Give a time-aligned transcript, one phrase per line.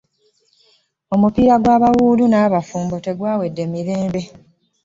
[1.13, 4.21] Omupiira gw'abawuulu n'abafumbo tegwawedde mirembe.